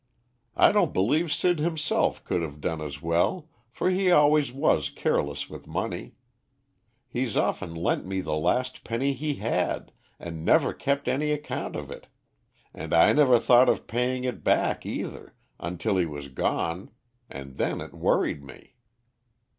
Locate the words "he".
3.91-4.09, 9.13-9.35, 15.97-16.07